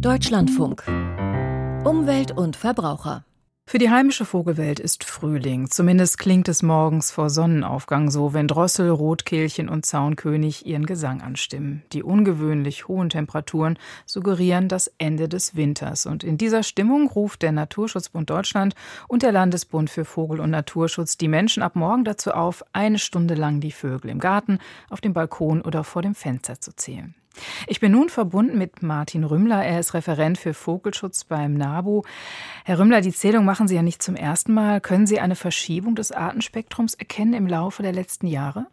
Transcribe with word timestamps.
Deutschlandfunk. 0.00 0.84
Umwelt 1.84 2.30
und 2.30 2.54
Verbraucher. 2.54 3.24
Für 3.66 3.78
die 3.78 3.90
heimische 3.90 4.26
Vogelwelt 4.26 4.78
ist 4.78 5.04
Frühling. 5.04 5.70
Zumindest 5.70 6.18
klingt 6.18 6.48
es 6.48 6.62
morgens 6.62 7.10
vor 7.10 7.30
Sonnenaufgang 7.30 8.10
so, 8.10 8.34
wenn 8.34 8.46
Drossel, 8.46 8.90
Rotkehlchen 8.90 9.68
und 9.68 9.86
Zaunkönig 9.86 10.66
ihren 10.66 10.84
Gesang 10.84 11.22
anstimmen. 11.22 11.82
Die 11.92 12.02
ungewöhnlich 12.02 12.88
hohen 12.88 13.08
Temperaturen 13.08 13.78
suggerieren 14.04 14.68
das 14.68 14.92
Ende 14.98 15.28
des 15.28 15.56
Winters. 15.56 16.04
Und 16.04 16.22
in 16.22 16.36
dieser 16.36 16.62
Stimmung 16.62 17.08
ruft 17.08 17.42
der 17.42 17.52
Naturschutzbund 17.52 18.28
Deutschland 18.28 18.74
und 19.08 19.22
der 19.22 19.32
Landesbund 19.32 19.88
für 19.88 20.04
Vogel- 20.04 20.40
und 20.40 20.50
Naturschutz 20.50 21.16
die 21.16 21.28
Menschen 21.28 21.62
ab 21.62 21.74
morgen 21.74 22.04
dazu 22.04 22.32
auf, 22.32 22.62
eine 22.72 22.98
Stunde 22.98 23.34
lang 23.34 23.60
die 23.60 23.72
Vögel 23.72 24.10
im 24.10 24.20
Garten, 24.20 24.58
auf 24.90 25.00
dem 25.00 25.14
Balkon 25.14 25.62
oder 25.62 25.84
vor 25.84 26.02
dem 26.02 26.14
Fenster 26.14 26.60
zu 26.60 26.76
zählen. 26.76 27.14
Ich 27.66 27.80
bin 27.80 27.92
nun 27.92 28.08
verbunden 28.08 28.58
mit 28.58 28.82
Martin 28.82 29.24
Rümmler. 29.24 29.64
Er 29.64 29.80
ist 29.80 29.94
Referent 29.94 30.38
für 30.38 30.54
Vogelschutz 30.54 31.24
beim 31.24 31.54
NABU. 31.54 32.02
Herr 32.64 32.78
Rümmler, 32.78 33.00
die 33.00 33.12
Zählung 33.12 33.44
machen 33.44 33.68
Sie 33.68 33.76
ja 33.76 33.82
nicht 33.82 34.02
zum 34.02 34.16
ersten 34.16 34.52
Mal. 34.54 34.80
Können 34.80 35.06
Sie 35.06 35.20
eine 35.20 35.36
Verschiebung 35.36 35.94
des 35.94 36.12
Artenspektrums 36.12 36.94
erkennen 36.94 37.34
im 37.34 37.46
Laufe 37.46 37.82
der 37.82 37.92
letzten 37.92 38.26
Jahre? 38.26 38.66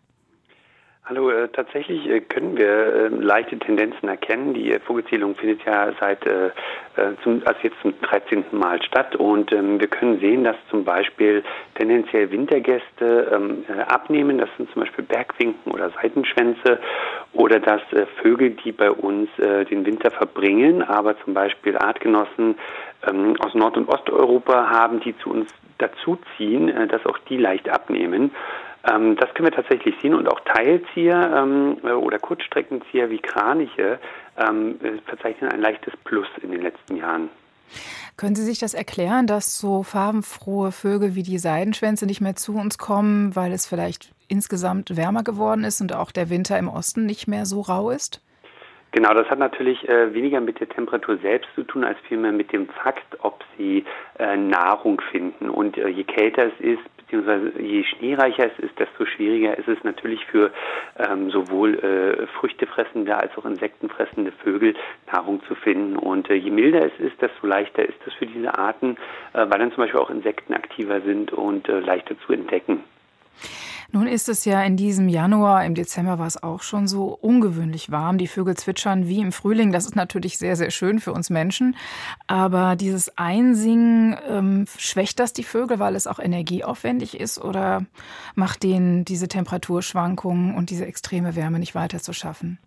Hallo, 1.15 1.29
äh, 1.29 1.47
tatsächlich 1.49 2.09
äh, 2.09 2.21
können 2.21 2.57
wir 2.57 2.65
äh, 2.67 3.07
leichte 3.09 3.59
Tendenzen 3.59 4.09
erkennen. 4.09 4.55
Die 4.55 4.73
Vogelzählung 4.79 5.35
findet 5.35 5.63
ja 5.63 5.91
seit 5.99 6.25
äh, 6.25 6.47
äh 6.47 7.13
zum, 7.21 7.43
also 7.45 7.59
jetzt 7.61 7.79
zum 7.83 7.93
13. 8.01 8.45
Mal 8.49 8.81
statt 8.81 9.15
und 9.15 9.51
ähm, 9.51 9.79
wir 9.79 9.89
können 9.89 10.19
sehen, 10.19 10.43
dass 10.43 10.55
zum 10.71 10.83
Beispiel 10.83 11.43
tendenziell 11.75 12.31
Wintergäste 12.31 13.31
ähm, 13.31 13.63
äh, 13.69 13.79
abnehmen. 13.93 14.39
Das 14.39 14.49
sind 14.57 14.71
zum 14.71 14.81
Beispiel 14.81 15.05
Bergwinken 15.05 15.71
oder 15.71 15.91
Seitenschwänze 15.91 16.79
oder 17.33 17.59
dass 17.59 17.81
Vögel, 18.23 18.51
die 18.51 18.71
bei 18.71 18.89
uns 18.89 19.29
den 19.37 19.85
Winter 19.85 20.11
verbringen, 20.11 20.81
aber 20.83 21.15
zum 21.23 21.33
Beispiel 21.33 21.77
Artgenossen 21.77 22.55
ähm, 23.07 23.35
aus 23.39 23.53
Nord- 23.53 23.77
und 23.77 23.87
Osteuropa 23.87 24.69
haben, 24.69 24.99
die 24.99 25.15
zu 25.17 25.29
uns 25.29 25.51
dazuziehen, 25.77 26.87
dass 26.89 27.05
auch 27.05 27.17
die 27.29 27.37
leicht 27.37 27.69
abnehmen. 27.69 28.31
Ähm, 28.85 29.15
das 29.15 29.33
können 29.33 29.47
wir 29.47 29.55
tatsächlich 29.55 29.95
sehen 30.01 30.13
und 30.13 30.27
auch 30.27 30.39
Teilzieher 30.41 31.33
ähm, 31.37 31.77
oder 31.83 32.19
Kurzstreckenzieher 32.19 33.09
wie 33.09 33.19
Kraniche 33.19 33.99
ähm, 34.37 34.79
verzeichnen 35.05 35.51
ein 35.51 35.61
leichtes 35.61 35.93
Plus 36.03 36.27
in 36.41 36.51
den 36.51 36.61
letzten 36.61 36.97
Jahren. 36.97 37.29
Können 38.17 38.35
Sie 38.35 38.43
sich 38.43 38.59
das 38.59 38.73
erklären, 38.73 39.25
dass 39.25 39.57
so 39.57 39.83
farbenfrohe 39.83 40.71
Vögel 40.71 41.15
wie 41.15 41.23
die 41.23 41.39
Seidenschwänze 41.39 42.05
nicht 42.05 42.21
mehr 42.21 42.35
zu 42.35 42.55
uns 42.55 42.77
kommen, 42.77 43.35
weil 43.35 43.51
es 43.51 43.65
vielleicht 43.65 44.11
insgesamt 44.27 44.95
wärmer 44.95 45.23
geworden 45.23 45.63
ist 45.63 45.81
und 45.81 45.95
auch 45.95 46.11
der 46.11 46.29
Winter 46.29 46.57
im 46.59 46.67
Osten 46.67 47.05
nicht 47.05 47.27
mehr 47.27 47.45
so 47.45 47.61
rau 47.61 47.89
ist? 47.89 48.21
Genau, 48.91 49.15
das 49.15 49.27
hat 49.27 49.39
natürlich 49.39 49.89
äh, 49.89 50.13
weniger 50.13 50.39
mit 50.39 50.59
der 50.59 50.69
Temperatur 50.69 51.17
selbst 51.17 51.49
zu 51.55 51.63
tun, 51.63 51.83
als 51.83 51.97
vielmehr 52.07 52.31
mit 52.31 52.53
dem 52.53 52.69
Fakt, 52.69 53.17
ob 53.23 53.43
sie 53.57 53.83
äh, 54.19 54.37
Nahrung 54.37 55.01
finden. 55.09 55.49
Und 55.49 55.79
äh, 55.79 55.87
je 55.87 56.03
kälter 56.03 56.45
es 56.45 56.59
ist, 56.59 56.83
beziehungsweise 57.13 57.61
je 57.61 57.83
schneereicher 57.83 58.47
es 58.51 58.63
ist, 58.63 58.79
desto 58.79 59.05
schwieriger 59.05 59.57
ist 59.57 59.67
es 59.67 59.83
natürlich 59.83 60.25
für 60.25 60.51
ähm, 60.97 61.29
sowohl 61.29 61.75
äh, 61.75 62.27
früchtefressende 62.39 63.15
als 63.15 63.37
auch 63.37 63.45
insektenfressende 63.45 64.31
Vögel 64.31 64.73
Nahrung 65.11 65.41
zu 65.47 65.53
finden. 65.55 65.95
Und 65.95 66.29
äh, 66.29 66.35
je 66.35 66.49
milder 66.49 66.85
es 66.85 66.99
ist, 66.99 67.21
desto 67.21 67.45
leichter 67.45 67.83
ist 67.83 67.99
es 68.07 68.13
für 68.13 68.25
diese 68.25 68.57
Arten, 68.57 68.97
äh, 69.33 69.45
weil 69.47 69.59
dann 69.59 69.71
zum 69.71 69.83
Beispiel 69.83 69.99
auch 69.99 70.09
Insekten 70.09 70.53
aktiver 70.53 71.01
sind 71.01 71.31
und 71.31 71.69
äh, 71.69 71.79
leichter 71.79 72.15
zu 72.25 72.33
entdecken. 72.33 72.83
Nun 73.95 74.07
ist 74.07 74.27
es 74.27 74.43
ja 74.43 74.63
in 74.63 74.75
diesem 74.75 75.07
Januar, 75.07 75.63
im 75.65 75.75
Dezember 75.75 76.17
war 76.17 76.25
es 76.25 76.41
auch 76.41 76.63
schon 76.63 76.87
so 76.87 77.15
ungewöhnlich 77.21 77.91
warm. 77.91 78.17
Die 78.17 78.27
Vögel 78.27 78.57
zwitschern 78.57 79.07
wie 79.07 79.19
im 79.19 79.31
Frühling. 79.31 79.71
Das 79.71 79.85
ist 79.85 79.95
natürlich 79.95 80.39
sehr, 80.39 80.55
sehr 80.55 80.71
schön 80.71 80.99
für 80.99 81.13
uns 81.13 81.29
Menschen. 81.29 81.75
Aber 82.25 82.75
dieses 82.75 83.15
Einsingen, 83.19 84.17
ähm, 84.27 84.65
schwächt 84.79 85.19
das 85.19 85.31
die 85.31 85.43
Vögel, 85.43 85.77
weil 85.77 85.95
es 85.95 86.07
auch 86.07 86.17
energieaufwendig 86.17 87.19
ist? 87.19 87.37
Oder 87.39 87.85
macht 88.33 88.63
denen 88.63 89.05
diese 89.05 89.27
Temperaturschwankungen 89.27 90.55
und 90.55 90.71
diese 90.71 90.87
extreme 90.87 91.35
Wärme 91.35 91.59
nicht 91.59 91.75
weiter 91.75 91.99
zu 91.99 92.13
schaffen? 92.13 92.57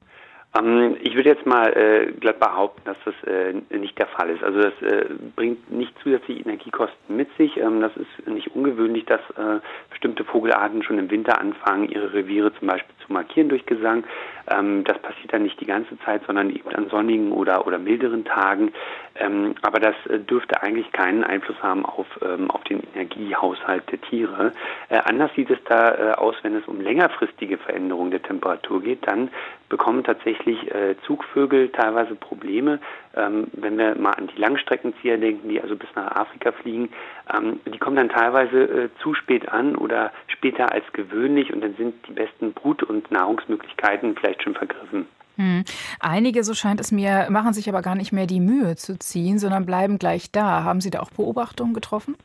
Ähm, 0.59 0.97
ich 1.03 1.15
würde 1.15 1.31
jetzt 1.31 1.47
mal 1.47 1.73
äh, 1.77 2.13
glatt 2.13 2.41
behaupten, 2.41 2.83
dass 2.85 2.97
das 3.05 3.15
äh, 3.25 3.55
nicht 3.77 3.99
der 3.99 4.07
Fall 4.07 4.31
ist. 4.31 4.43
Also 4.43 4.61
das 4.61 4.83
äh, 4.83 5.07
bringt 5.35 5.71
nicht 5.71 5.93
zusätzliche 6.03 6.43
Energiekosten 6.43 7.17
mit 7.17 7.29
sich. 7.37 7.57
Ähm, 7.57 7.81
das 7.81 7.93
ist 7.97 8.29
nicht 8.29 8.55
ungewöhnlich, 8.55 9.05
dass 9.07 9.21
äh, 9.37 9.61
bestimmte 9.91 10.25
Vogelarten 10.25 10.83
schon 10.83 10.99
im 10.99 11.11
Winter 11.11 11.41
anfangen, 11.41 11.89
ihre 11.89 12.13
Reviere 12.13 12.53
zum 12.55 12.69
Beispiel 12.69 12.95
zu 13.05 13.13
markieren 13.13 13.49
durch 13.49 13.67
Gesang. 13.67 14.05
Ähm, 14.49 14.85
das 14.85 14.99
passiert 14.99 15.33
dann 15.33 15.43
nicht 15.43 15.61
die 15.61 15.67
ganze 15.67 15.99
Zeit, 16.01 16.23
sondern 16.27 16.51
eben 16.51 16.69
an 16.75 16.89
sonnigen 16.89 17.33
oder, 17.33 17.67
oder 17.67 17.79
milderen 17.79 18.25
Tagen. 18.25 18.73
Ähm, 19.19 19.55
aber 19.63 19.81
das 19.81 19.95
äh, 20.09 20.19
dürfte 20.19 20.63
eigentlich 20.63 20.93
keinen 20.93 21.25
Einfluss 21.25 21.63
haben 21.63 21.87
auf, 21.87 22.07
ähm, 22.23 22.51
auf 22.51 22.63
den 22.65 22.83
Energiehaushalt 22.95 23.91
der 23.91 24.01
Tiere. 24.03 24.53
Äh, 24.89 24.99
anders 25.05 25.31
sieht 25.35 25.51
es 25.51 25.59
da 25.69 25.95
äh, 25.95 26.13
aus, 26.13 26.35
wenn 26.43 26.55
es 26.55 26.67
um 26.67 26.81
längerfristige 26.81 27.59
Veränderungen 27.59 28.11
der 28.11 28.23
Temperatur 28.23 28.83
geht. 28.83 29.07
Dann 29.07 29.31
bekommen 29.69 30.05
tatsächlich 30.05 30.71
äh, 30.73 30.97
Zugvögel 31.07 31.71
teilweise 31.71 32.15
Probleme. 32.15 32.79
Ähm, 33.17 33.49
wenn 33.53 33.79
wir 33.79 33.95
mal 33.97 34.13
an 34.13 34.29
die 34.29 34.41
Langstreckenzieher 34.41 35.19
denken, 35.19 35.49
die 35.49 35.61
also 35.61 35.77
bis 35.77 35.89
nach 35.95 36.15
Afrika 36.15 36.53
fliegen, 36.53 36.91
ähm, 37.35 37.61
die 37.67 37.79
kommen 37.79 37.97
dann 37.97 38.09
teilweise 38.09 38.63
äh, 38.63 38.89
zu 39.03 39.15
spät 39.15 39.49
an 39.49 39.75
oder 39.77 40.13
später 40.29 40.73
als 40.73 40.85
gewöhnlich 40.93 41.53
und 41.53 41.63
dann 41.63 41.75
sind 41.77 41.95
die 42.07 42.13
besten 42.13 42.53
Brut- 42.53 42.83
und 42.83 43.11
Nahrungsmöglichkeiten 43.11 44.15
vielleicht 44.17 44.36
schon 44.43 44.55
vergriffen. 44.55 45.07
Hm. 45.37 45.65
Einige, 46.01 46.45
so 46.45 46.55
scheint 46.55 46.81
es 46.81 46.93
mir, 46.93 47.27
machen 47.31 47.53
sich 47.53 47.69
aber 47.69 47.83
gar 47.83 47.95
nicht 47.95 48.13
mehr 48.13 48.27
die 48.27 48.41
Mühe 48.41 48.77
zu 48.77 48.99
ziehen, 48.99 49.39
sondern 49.39 49.67
bleiben 49.67 49.99
gleich 49.99 50.33
da. 50.33 50.65
Haben 50.65 50.81
Sie 50.81 50.91
da 50.91 51.01
auch 51.01 51.11
Beobachtungen 51.11 51.75
getroffen? 51.75 52.17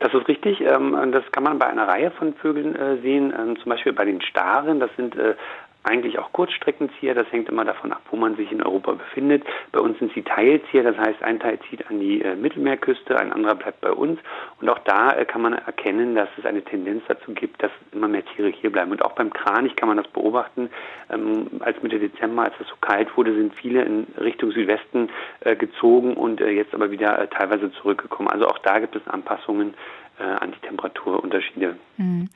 Das 0.00 0.12
ist 0.12 0.26
richtig. 0.26 0.60
Ähm, 0.60 1.12
das 1.12 1.22
kann 1.30 1.44
man 1.44 1.58
bei 1.58 1.66
einer 1.66 1.86
Reihe 1.86 2.10
von 2.10 2.34
Vögeln 2.34 2.74
äh, 2.74 3.00
sehen. 3.00 3.32
Ähm, 3.38 3.56
zum 3.60 3.70
Beispiel 3.70 3.92
bei 3.92 4.04
den 4.04 4.20
Staren. 4.20 4.80
Das 4.80 4.90
sind 4.96 5.16
äh, 5.16 5.34
eigentlich 5.84 6.18
auch 6.18 6.32
Kurzstreckenzieher. 6.32 7.14
Das 7.14 7.30
hängt 7.30 7.48
immer 7.48 7.64
davon 7.64 7.92
ab, 7.92 8.02
wo 8.10 8.16
man 8.16 8.36
sich 8.36 8.50
in 8.50 8.62
Europa 8.62 8.92
befindet. 8.92 9.44
Bei 9.70 9.80
uns 9.80 9.98
sind 9.98 10.12
sie 10.14 10.22
Teilzieher, 10.22 10.82
das 10.82 10.96
heißt, 10.96 11.22
ein 11.22 11.38
Teil 11.38 11.58
zieht 11.68 11.88
an 11.88 12.00
die 12.00 12.22
äh, 12.22 12.34
Mittelmeerküste, 12.34 13.18
ein 13.18 13.32
anderer 13.32 13.54
bleibt 13.54 13.80
bei 13.80 13.92
uns. 13.92 14.18
Und 14.60 14.68
auch 14.68 14.78
da 14.80 15.10
äh, 15.10 15.24
kann 15.24 15.42
man 15.42 15.52
erkennen, 15.52 16.14
dass 16.14 16.28
es 16.38 16.46
eine 16.46 16.62
Tendenz 16.62 17.04
dazu 17.06 17.32
gibt, 17.32 17.62
dass 17.62 17.70
immer 17.92 18.08
mehr 18.08 18.24
Tiere 18.24 18.48
hier 18.48 18.72
bleiben. 18.72 18.90
Und 18.90 19.04
auch 19.04 19.12
beim 19.12 19.32
Kranich 19.32 19.76
kann 19.76 19.88
man 19.88 19.98
das 19.98 20.08
beobachten. 20.08 20.70
Ähm, 21.10 21.46
als 21.60 21.82
Mitte 21.82 21.98
Dezember, 21.98 22.44
als 22.44 22.54
es 22.60 22.68
so 22.68 22.76
kalt 22.80 23.16
wurde, 23.16 23.34
sind 23.34 23.54
viele 23.54 23.82
in 23.82 24.06
Richtung 24.18 24.50
Südwesten 24.52 25.10
äh, 25.40 25.54
gezogen 25.54 26.14
und 26.14 26.40
äh, 26.40 26.50
jetzt 26.50 26.74
aber 26.74 26.90
wieder 26.90 27.18
äh, 27.18 27.28
teilweise 27.28 27.70
zurückgekommen. 27.72 28.28
Also 28.28 28.46
auch 28.46 28.58
da 28.58 28.78
gibt 28.78 28.96
es 28.96 29.06
Anpassungen 29.06 29.74
äh, 30.18 30.22
an 30.22 30.52
die 30.52 30.66
Temperaturunterschiede. 30.66 31.76
Hm. 31.96 32.28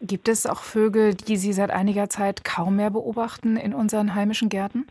Gibt 0.00 0.28
es 0.28 0.46
auch 0.46 0.60
Vögel, 0.60 1.14
die 1.14 1.36
Sie 1.36 1.52
seit 1.52 1.70
einiger 1.70 2.08
Zeit 2.08 2.44
kaum 2.44 2.76
mehr 2.76 2.90
beobachten 2.90 3.56
in 3.56 3.74
unseren 3.74 4.14
heimischen 4.14 4.48
Gärten? 4.48 4.86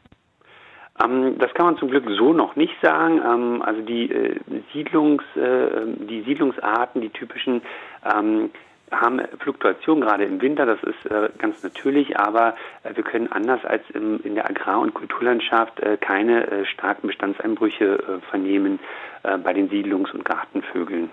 Ähm, 1.04 1.38
das 1.40 1.54
kann 1.54 1.66
man 1.66 1.78
zum 1.78 1.90
Glück 1.90 2.06
so 2.18 2.34
noch 2.34 2.56
nicht 2.56 2.74
sagen. 2.82 3.22
Ähm, 3.26 3.62
also 3.62 3.82
die, 3.82 4.12
äh, 4.12 4.40
Siedlungs, 4.74 5.24
äh, 5.36 5.86
die 6.10 6.24
Siedlungsarten, 6.24 7.02
die 7.02 7.10
typischen, 7.10 7.62
ähm, 8.06 8.52
haben 8.94 9.22
Fluktuation 9.40 10.02
gerade 10.02 10.24
im 10.24 10.42
Winter, 10.42 10.66
das 10.66 10.82
ist 10.84 11.06
äh, 11.12 11.30
ganz 11.38 11.64
natürlich, 11.64 12.18
aber 12.18 12.56
äh, 12.84 12.96
wir 12.96 13.04
können 13.04 13.32
anders 13.32 13.64
als 13.66 13.84
im, 13.94 14.22
in 14.24 14.36
der 14.36 14.50
Agrar- 14.50 14.80
und 14.80 14.94
Kulturlandschaft 14.94 15.80
äh, 15.80 15.98
keine 15.98 16.48
äh, 16.48 16.66
starken 16.66 17.08
Bestandseinbrüche 17.08 17.86
äh, 17.86 18.30
vernehmen 18.30 18.80
äh, 19.24 19.38
bei 19.38 19.54
den 19.54 19.70
Siedlungs- 19.70 20.12
und 20.14 20.26
Gartenvögeln. 20.26 21.10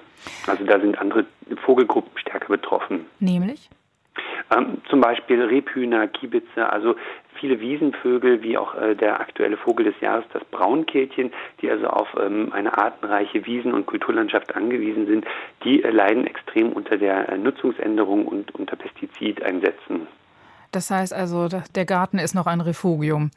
Also 0.47 0.65
da 0.65 0.81
sind 0.81 0.99
andere 0.99 1.25
Vogelgruppen 1.65 2.17
stärker 2.19 2.49
betroffen. 2.49 3.07
Nämlich? 3.19 3.71
Ähm, 4.55 4.79
zum 4.89 5.01
Beispiel 5.01 5.43
Rebhühner, 5.43 6.09
Kiebitze, 6.09 6.71
also 6.71 6.97
viele 7.41 7.61
Wiesenvögel, 7.61 8.43
wie 8.43 8.57
auch 8.59 8.75
äh, 8.75 8.95
der 8.95 9.21
aktuelle 9.21 9.57
Vogel 9.57 9.87
des 9.87 10.01
Jahres, 10.01 10.25
das 10.33 10.45
Braunkehlchen, 10.45 11.33
die 11.61 11.71
also 11.71 11.87
auf 11.89 12.09
ähm, 12.21 12.53
eine 12.53 12.77
artenreiche 12.77 13.47
Wiesen- 13.47 13.73
und 13.73 13.87
Kulturlandschaft 13.87 14.55
angewiesen 14.55 15.07
sind, 15.07 15.25
die 15.65 15.83
äh, 15.83 15.91
leiden 15.91 16.27
extrem 16.27 16.73
unter 16.73 16.99
der 16.99 17.31
äh, 17.31 17.39
Nutzungsänderung 17.39 18.27
und 18.27 18.55
unter 18.55 18.77
Pestizideinsätzen. 18.77 20.07
Das 20.73 20.91
heißt 20.91 21.13
also, 21.13 21.49
der 21.49 21.85
Garten 21.85 22.19
ist 22.19 22.35
noch 22.35 22.47
ein 22.47 22.61
Refugium. 22.61 23.31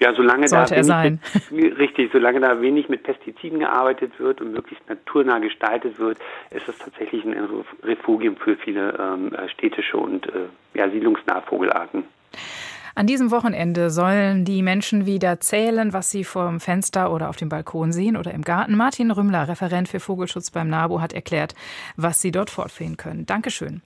Ja, 0.00 0.12
solange 0.12 0.48
Sollte 0.48 0.74
da 0.74 0.82
sein. 0.82 1.20
Mit, 1.50 1.78
richtig, 1.78 2.10
solange 2.12 2.40
da 2.40 2.60
wenig 2.60 2.88
mit 2.88 3.04
Pestiziden 3.04 3.60
gearbeitet 3.60 4.18
wird 4.18 4.40
und 4.40 4.52
möglichst 4.52 4.88
naturnah 4.88 5.38
gestaltet 5.38 6.00
wird, 6.00 6.18
ist 6.50 6.68
es 6.68 6.78
tatsächlich 6.78 7.24
ein 7.24 7.36
Refugium 7.84 8.36
für 8.36 8.56
viele 8.56 8.98
ähm, 8.98 9.32
äh, 9.32 9.48
städtische 9.50 9.96
und 9.96 10.26
äh, 10.26 10.48
ja, 10.74 10.90
siedlungsnahe 10.90 11.42
Vogelarten. 11.42 12.04
An 12.96 13.08
diesem 13.08 13.32
Wochenende 13.32 13.90
sollen 13.90 14.44
die 14.44 14.62
Menschen 14.62 15.04
wieder 15.04 15.40
zählen, 15.40 15.92
was 15.92 16.10
sie 16.10 16.22
vor 16.22 16.46
dem 16.46 16.60
Fenster 16.60 17.12
oder 17.12 17.28
auf 17.28 17.36
dem 17.36 17.48
Balkon 17.48 17.92
sehen 17.92 18.16
oder 18.16 18.32
im 18.32 18.42
Garten. 18.42 18.76
Martin 18.76 19.10
Rümmler, 19.10 19.48
Referent 19.48 19.88
für 19.88 19.98
Vogelschutz 19.98 20.50
beim 20.50 20.68
NABU, 20.68 21.00
hat 21.00 21.12
erklärt, 21.12 21.54
was 21.96 22.20
sie 22.20 22.30
dort 22.30 22.50
fortführen 22.50 22.96
können. 22.96 23.26
Dankeschön. 23.26 23.82